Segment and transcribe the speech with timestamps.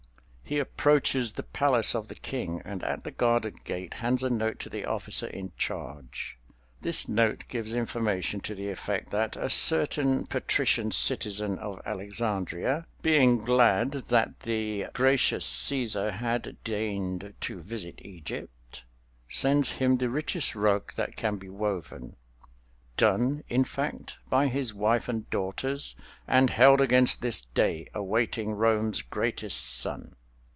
[0.43, 4.59] He approaches the palace of the King, and at the guarded gate hands a note
[4.59, 6.37] to the officer in charge.
[6.81, 13.37] This note gives information to the effect that a certain patrician citizen of Alexandria, being
[13.37, 18.83] glad that the gracious Cæsar had deigned to visit Egypt,
[19.29, 22.15] sends him the richest rug that can be woven—done,
[23.47, 25.95] in fact, by his wife and daughters
[26.27, 30.13] and held against this day, awaiting Rome's greatest son.